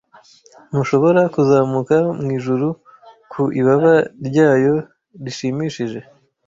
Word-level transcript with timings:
Ntushobora 0.69 1.21
kuzamuka 1.33 1.95
mu 2.21 2.27
ijuru 2.37 2.67
ku 3.31 3.41
ibaba 3.59 3.93
ryayo 4.27 4.75
rishimishije? 5.23 5.99